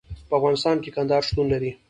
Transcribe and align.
په 0.29 0.33
افغانستان 0.39 0.75
کې 0.83 0.93
کندهار 0.95 1.23
شتون 1.27 1.45
لري. 1.53 1.71